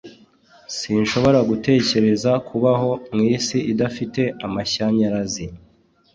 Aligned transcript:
Sinshobora 0.77 1.39
gutekereza 1.49 2.31
kubaho 2.47 2.89
mw'isi 3.13 3.57
idafite 3.71 4.21
amashanyarazi. 4.45 5.45